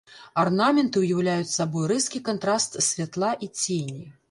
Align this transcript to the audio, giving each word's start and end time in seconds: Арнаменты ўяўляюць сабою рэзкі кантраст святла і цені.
Арнаменты 0.43 1.03
ўяўляюць 1.03 1.51
сабою 1.59 1.85
рэзкі 1.93 2.23
кантраст 2.31 2.81
святла 2.89 3.31
і 3.47 3.53
цені. 3.61 4.03